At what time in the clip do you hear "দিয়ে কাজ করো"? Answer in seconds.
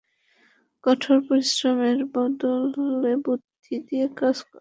3.87-4.49